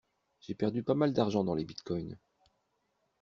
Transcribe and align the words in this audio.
J'ai 0.39 0.55
perdu 0.55 0.81
pas 0.81 0.95
mal 0.95 1.13
d'argent 1.13 1.43
dans 1.43 1.53
les 1.53 1.63
bitcoin. 1.63 2.17